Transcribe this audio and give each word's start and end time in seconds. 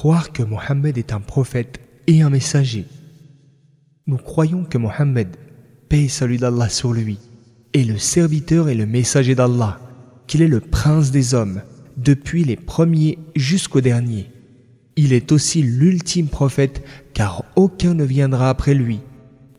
croire 0.00 0.32
que 0.32 0.42
Mohammed 0.42 0.96
est 0.96 1.12
un 1.12 1.20
prophète 1.20 1.78
et 2.06 2.22
un 2.22 2.30
messager. 2.30 2.86
Nous 4.06 4.16
croyons 4.16 4.64
que 4.64 4.78
Mohammed, 4.78 5.28
paix 5.90 6.04
et 6.04 6.08
salut 6.08 6.38
d'Allah 6.38 6.70
sur 6.70 6.94
lui, 6.94 7.18
est 7.74 7.84
le 7.84 7.98
serviteur 7.98 8.70
et 8.70 8.74
le 8.74 8.86
messager 8.86 9.34
d'Allah, 9.34 9.78
qu'il 10.26 10.40
est 10.40 10.48
le 10.48 10.60
prince 10.60 11.10
des 11.10 11.34
hommes, 11.34 11.60
depuis 11.98 12.44
les 12.44 12.56
premiers 12.56 13.18
jusqu'aux 13.36 13.82
derniers. 13.82 14.30
Il 14.96 15.12
est 15.12 15.32
aussi 15.32 15.60
l'ultime 15.62 16.28
prophète 16.28 16.82
car 17.12 17.44
aucun 17.54 17.92
ne 17.92 18.04
viendra 18.04 18.48
après 18.48 18.72
lui. 18.72 19.00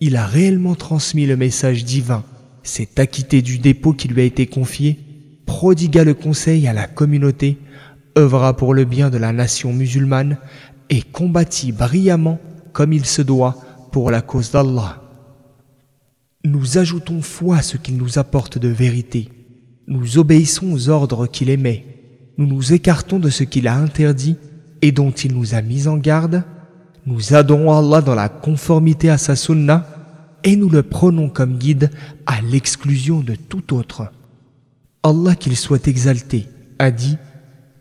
Il 0.00 0.16
a 0.16 0.24
réellement 0.24 0.74
transmis 0.74 1.26
le 1.26 1.36
message 1.36 1.84
divin, 1.84 2.24
s'est 2.62 2.98
acquitté 2.98 3.42
du 3.42 3.58
dépôt 3.58 3.92
qui 3.92 4.08
lui 4.08 4.22
a 4.22 4.24
été 4.24 4.46
confié, 4.46 5.00
prodigua 5.44 6.02
le 6.02 6.14
conseil 6.14 6.66
à 6.66 6.72
la 6.72 6.86
communauté, 6.86 7.58
œuvra 8.20 8.56
pour 8.56 8.74
le 8.74 8.84
bien 8.84 9.10
de 9.10 9.18
la 9.18 9.32
nation 9.32 9.72
musulmane 9.72 10.36
et 10.90 11.02
combattit 11.02 11.72
brillamment 11.72 12.38
comme 12.72 12.92
il 12.92 13.04
se 13.04 13.22
doit 13.22 13.56
pour 13.92 14.10
la 14.10 14.20
cause 14.20 14.50
d'Allah. 14.52 15.02
Nous 16.44 16.78
ajoutons 16.78 17.22
foi 17.22 17.56
à 17.56 17.62
ce 17.62 17.76
qu'il 17.76 17.96
nous 17.96 18.18
apporte 18.18 18.58
de 18.58 18.68
vérité. 18.68 19.28
Nous 19.88 20.18
obéissons 20.18 20.72
aux 20.72 20.88
ordres 20.88 21.26
qu'il 21.26 21.50
émet. 21.50 21.84
Nous 22.38 22.46
nous 22.46 22.72
écartons 22.72 23.18
de 23.18 23.28
ce 23.28 23.44
qu'il 23.44 23.68
a 23.68 23.76
interdit 23.76 24.36
et 24.82 24.92
dont 24.92 25.10
il 25.10 25.34
nous 25.34 25.54
a 25.54 25.62
mis 25.62 25.88
en 25.88 25.96
garde. 25.96 26.44
Nous 27.06 27.34
adorons 27.34 27.76
Allah 27.76 28.00
dans 28.00 28.14
la 28.14 28.28
conformité 28.28 29.10
à 29.10 29.18
sa 29.18 29.36
sunna 29.36 29.86
et 30.44 30.56
nous 30.56 30.70
le 30.70 30.82
prenons 30.82 31.28
comme 31.28 31.58
guide 31.58 31.90
à 32.26 32.40
l'exclusion 32.40 33.20
de 33.20 33.34
tout 33.34 33.74
autre. 33.74 34.10
Allah 35.02 35.34
qu'il 35.34 35.56
soit 35.56 35.88
exalté 35.88 36.46
a 36.78 36.90
dit 36.90 37.16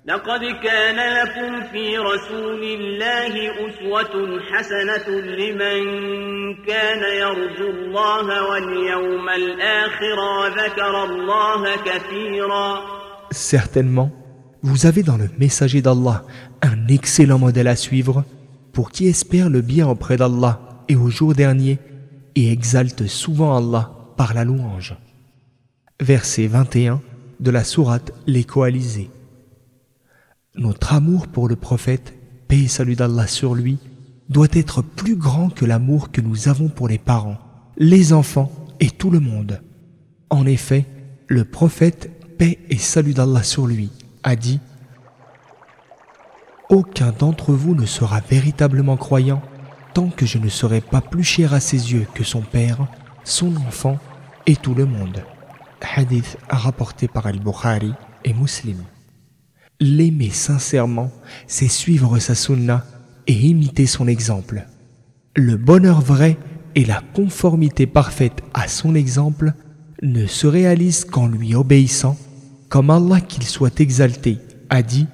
لقد 0.09 0.41
كان 0.63 0.97
لكم 0.97 1.73
في 1.73 1.99
رسول 1.99 2.63
الله 2.63 3.35
أسوة 3.67 4.41
حسنة 4.53 5.21
لمن 5.21 5.85
كان 6.67 7.03
يرجو 7.21 7.71
الله 7.71 8.51
واليوم 8.51 9.29
الآخر 9.29 10.19
وذكر 10.41 11.05
الله 11.05 11.77
كثيرا 11.77 12.81
Certainement, 13.31 14.11
vous 14.63 14.87
avez 14.87 15.03
dans 15.03 15.17
le 15.17 15.29
messager 15.39 15.81
d'Allah 15.81 16.23
un 16.63 16.87
excellent 16.89 17.39
modèle 17.39 17.69
à 17.69 17.77
suivre 17.77 18.25
pour 18.75 18.91
qui 18.91 19.09
espère 19.09 19.49
le 19.49 19.63
bien 19.63 19.89
auprès 19.89 20.19
d'Allah 20.19 20.61
et 20.89 20.97
au 20.97 21.09
jour 21.09 21.35
dernier 21.35 21.79
et 22.37 22.53
exalte 22.53 23.07
souvent 23.07 23.57
Allah 23.57 23.91
par 24.19 24.35
la 24.35 24.45
louange. 24.45 24.97
Verset 26.01 26.47
21 26.47 27.01
de 27.41 27.51
la 27.51 27.65
sourate 27.65 28.13
Les 28.27 28.45
Coalisés. 28.45 29.11
Notre 30.56 30.94
amour 30.94 31.28
pour 31.28 31.48
le 31.48 31.56
prophète, 31.56 32.16
paix 32.48 32.62
et 32.62 32.68
salut 32.68 32.96
d'Allah 32.96 33.28
sur 33.28 33.54
lui, 33.54 33.78
doit 34.30 34.48
être 34.54 34.82
plus 34.82 35.16
grand 35.16 35.50
que 35.50 35.64
l'amour 35.64 36.12
que 36.12 36.22
nous 36.22 36.48
avons 36.48 36.70
pour 36.70 36.88
les 36.88 36.98
parents, 36.98 37.38
les 37.78 38.14
enfants 38.14 38.52
et 38.80 38.90
tout 38.90 39.12
le 39.12 39.20
monde. 39.20 39.62
En 40.32 40.48
effet, 40.48 40.86
le 41.28 41.46
prophète, 41.46 42.38
paix 42.40 42.58
et 42.70 42.80
salut 42.80 43.14
d'Allah 43.14 43.44
sur 43.44 43.68
lui, 43.68 43.92
a 44.24 44.36
dit 44.36 44.60
Aucun 46.70 47.12
d'entre 47.12 47.54
vous 47.54 47.76
ne 47.76 47.86
sera 47.86 48.20
véritablement 48.20 48.98
croyant 48.98 49.44
tant 49.94 50.10
que 50.10 50.26
je 50.26 50.40
ne 50.40 50.50
serai 50.50 50.82
pas 50.82 51.02
plus 51.02 51.24
cher 51.24 51.54
à 51.54 51.60
ses 51.60 51.94
yeux 51.94 52.08
que 52.16 52.24
son 52.24 52.42
père, 52.42 52.88
son 53.24 53.56
enfant 53.58 54.00
et 54.48 54.56
tout 54.56 54.74
le 54.74 54.86
monde. 54.86 55.24
Hadith 55.96 56.38
rapporté 56.50 57.08
par 57.08 57.28
Al-Bukhari 57.28 57.94
et 58.26 58.34
Muslim. 58.34 58.84
L'aimer 59.82 60.30
sincèrement, 60.32 61.10
c'est 61.48 61.70
suivre 61.70 62.20
sa 62.20 62.36
sunna 62.36 62.86
et 63.28 63.34
imiter 63.34 63.86
son 63.86 64.08
exemple. 64.08 64.66
Le 65.38 65.56
bonheur 65.56 66.02
vrai 66.02 66.38
et 66.76 66.84
la 66.84 67.02
conformité 67.14 67.88
parfaite 67.88 68.42
à 68.54 68.68
son 68.68 68.94
exemple 68.94 69.54
ne 70.02 70.26
se 70.26 70.48
réalisent 70.48 71.06
qu'en 71.06 71.28
lui 71.28 71.56
obéissant, 71.56 72.18
comme 72.68 72.90
Allah 72.90 73.22
qu'il 73.22 73.44
soit 73.44 73.80
exalté 73.80 74.38
a 74.70 74.82
dit 74.82 75.08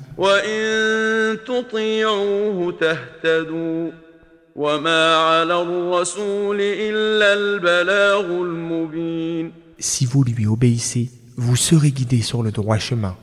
Si 9.77 10.05
vous 10.05 10.23
lui 10.23 10.47
obéissez, 10.47 11.11
vous 11.37 11.55
serez 11.55 11.91
guidé 11.91 12.21
sur 12.21 12.41
le 12.41 12.51
droit 12.51 12.79
chemin. 12.79 13.15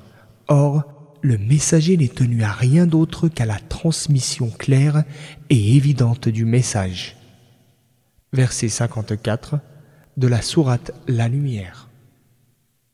Or, 0.49 1.02
le 1.22 1.38
messager 1.38 1.97
n'est 1.97 2.09
tenu 2.09 2.43
à 2.43 2.53
rien 2.53 2.87
d'autre 2.87 3.28
qu'à 3.28 3.47
la 3.47 3.59
transmission 3.59 4.50
claire 4.50 5.05
et 5.50 5.77
évidente 5.77 6.28
du 6.28 6.44
message. 6.44 7.16
Verset 8.33 8.69
54 8.69 9.59
de 10.16 10.27
la 10.27 10.43
sourate 10.43 10.91
La 11.06 11.28
Lumière. 11.28 11.88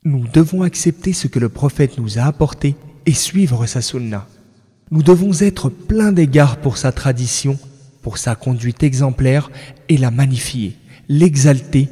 Nous 0.04 0.28
devons 0.28 0.62
accepter 0.62 1.12
ce 1.12 1.26
que 1.26 1.38
le 1.38 1.48
prophète 1.48 1.98
nous 1.98 2.18
a 2.18 2.22
apporté 2.22 2.76
et 3.06 3.14
suivre 3.14 3.66
sa 3.66 3.80
sunna. 3.80 4.28
Nous 4.90 5.02
devons 5.02 5.32
être 5.40 5.70
pleins 5.70 6.12
d'égards 6.12 6.58
pour 6.58 6.76
sa 6.76 6.92
tradition, 6.92 7.58
pour 8.02 8.18
sa 8.18 8.34
conduite 8.34 8.82
exemplaire 8.82 9.50
et 9.88 9.96
la 9.96 10.10
magnifier, 10.10 10.76
l'exalter, 11.08 11.88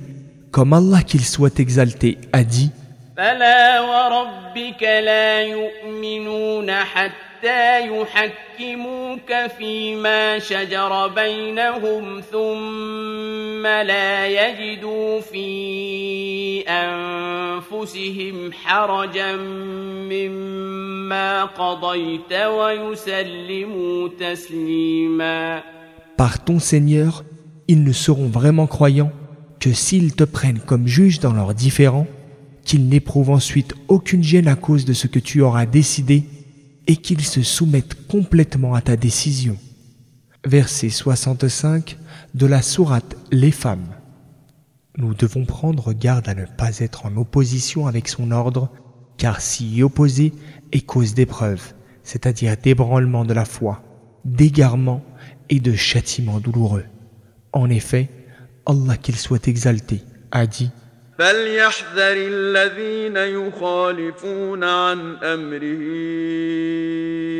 comme 0.51 0.73
Allah 0.73 1.03
qu'il 1.03 1.25
soit 1.25 1.61
exalté 1.61 2.19
a 2.33 2.45
dit 2.45 2.71
فلا 3.17 3.81
وربك 3.81 4.83
لا 4.83 5.43
يؤمنون 5.43 6.71
حتى 6.71 7.87
يحكموك 7.89 9.33
فيما 9.59 10.39
شجر 10.39 11.09
بينهم 11.09 12.21
ثم 12.21 13.67
لا 13.67 14.27
يجدوا 14.27 15.21
في 15.21 16.61
أنفسهم 16.69 18.53
حرجا 18.53 19.37
مما 20.13 21.45
قضيت 21.45 22.33
ويسلموا 22.33 24.09
تسليما 24.21 25.63
Par 26.19 26.45
ton 26.45 26.59
Seigneur, 26.59 27.25
ils 27.69 27.83
ne 27.85 27.93
seront 27.93 28.29
vraiment 28.29 28.67
croyants 28.67 29.13
que 29.61 29.73
s'ils 29.73 30.15
te 30.15 30.25
prennent 30.25 30.61
comme 30.61 30.87
juge 30.87 31.21
dans 31.21 31.33
leurs 31.33 31.53
différends, 31.53 32.07
qu'ils 32.67 32.89
n'éprouvent 32.89 33.31
ensuite 33.31 33.75
aucune 33.89 34.25
gêne 34.25 34.49
à 34.49 34.57
cause 34.57 34.85
de 34.85 34.93
ce 34.93 35.07
que 35.07 35.21
tu 35.21 35.41
auras 35.41 35.65
décidé 35.65 36.25
et 36.89 36.97
qu'ils 36.97 37.25
se 37.25 37.43
soumettent 37.43 38.07
complètement 38.09 38.75
à 38.75 38.83
ta 38.83 38.97
décision. 38.97 39.57
Verset 40.45 40.91
65 40.91 41.97
de 42.35 42.47
la 42.47 42.63
sourate 42.63 43.17
Les 43.31 43.53
femmes. 43.53 43.87
Nous 44.99 45.15
devons 45.15 45.45
prendre 45.45 45.93
garde 45.93 46.29
à 46.29 46.35
ne 46.35 46.45
pas 46.45 46.81
être 46.81 47.07
en 47.07 47.17
opposition 47.17 47.87
avec 47.87 48.09
son 48.09 48.33
ordre, 48.33 48.69
car 49.17 49.41
s'y 49.41 49.83
opposer 49.83 50.33
est 50.73 50.85
cause 50.85 51.15
d'épreuve, 51.15 51.75
c'est-à-dire 52.03 52.57
d'ébranlement 52.57 53.25
de 53.25 53.33
la 53.33 53.45
foi, 53.45 53.83
d'égarement 54.25 55.05
et 55.51 55.61
de 55.61 55.75
châtiment 55.75 56.41
douloureux. 56.41 56.85
En 57.53 57.71
effet, 57.71 58.09
Allah 58.67 58.97
qu'il 58.97 59.17
soit 59.17 59.47
exalté 59.47 60.03
a 60.33 60.47
dit 60.49 60.71
فليحذر 61.20 62.16
الذين 62.18 63.18
يخالفون 63.18 64.64
عن 64.64 65.16
أمره 65.24 65.84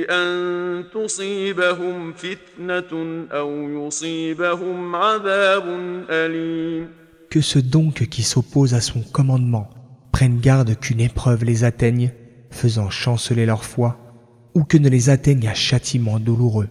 أن 0.10 0.84
تصيبهم 0.94 2.14
فتنة 2.14 3.26
أو 3.32 3.50
يصيبهم 3.70 4.96
عذاب 4.96 5.64
أليم 6.10 7.02
Que 7.30 7.40
ceux 7.40 7.62
donc 7.62 8.08
qui 8.10 8.24
s'opposent 8.24 8.74
à 8.74 8.82
son 8.82 9.02
commandement 9.02 9.70
prennent 10.12 10.42
garde 10.42 10.76
qu'une 10.78 11.00
épreuve 11.00 11.46
les 11.46 11.64
atteigne, 11.64 12.12
faisant 12.52 12.90
chanceler 12.90 13.46
leur 13.46 13.64
foi, 13.64 13.98
ou 14.54 14.66
que 14.66 14.78
ne 14.78 14.90
les 14.90 15.10
atteigne 15.10 15.48
un 15.48 15.54
châtiment 15.54 16.20
douloureux. 16.20 16.68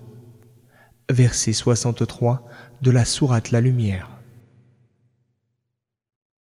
Verset 1.10 1.54
63 1.54 2.46
de 2.82 2.90
la 2.90 3.06
sourate 3.06 3.50
La 3.52 3.62
Lumière. 3.62 4.13